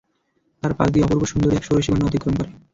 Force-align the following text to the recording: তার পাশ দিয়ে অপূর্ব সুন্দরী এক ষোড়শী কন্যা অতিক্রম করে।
তার 0.63 0.73
পাশ 0.77 0.87
দিয়ে 0.93 1.05
অপূর্ব 1.05 1.23
সুন্দরী 1.31 1.53
এক 1.55 1.63
ষোড়শী 1.65 1.89
কন্যা 1.91 2.07
অতিক্রম 2.09 2.33
করে। 2.37 2.51